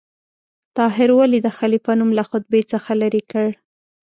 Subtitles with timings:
[0.77, 3.47] طاهر ولې د خلیفه نوم له خطبې څخه لرې کړ؟